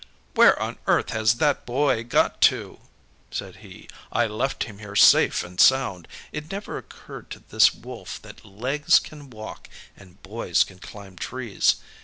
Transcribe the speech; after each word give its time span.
"Where 0.33 0.59
on 0.59 0.79
earth 0.87 1.11
has 1.11 1.35
that 1.35 1.63
Boy 1.63 2.03
got 2.03 2.41
to?" 2.49 2.79
said 3.29 3.57
he; 3.57 3.87
"I 4.11 4.25
left 4.25 4.63
him 4.63 4.79
here 4.79 4.95
safe 4.95 5.43
and 5.43 5.61
sound." 5.61 6.07
It 6.31 6.51
never 6.51 6.79
occurred 6.79 7.29
to 7.29 7.43
this 7.49 7.71
Wolf 7.71 8.19
that 8.23 8.43
legs 8.43 8.97
can 8.97 9.29
walk, 9.29 9.69
and 9.95 10.19
Boys 10.23 10.63
can 10.63 10.79
climb 10.79 11.17
trees. 11.17 11.75